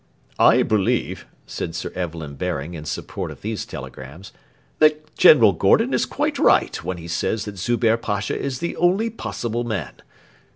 'I 0.39 0.63
believe,' 0.63 1.27
said 1.45 1.75
Sir 1.75 1.91
Evelyn 1.93 2.33
Baring 2.33 2.73
in 2.73 2.85
support 2.85 3.29
of 3.29 3.41
these 3.41 3.67
telegrams, 3.67 4.31
'that 4.79 5.13
General 5.15 5.51
Gordon 5.53 5.93
is 5.93 6.07
quite 6.07 6.39
right 6.39 6.75
when 6.83 6.97
he 6.97 7.07
says 7.07 7.45
that 7.45 7.59
Zubehr 7.59 7.97
Pasha 7.97 8.35
is 8.35 8.57
the 8.57 8.75
only 8.77 9.11
possible 9.11 9.63
man. 9.63 9.93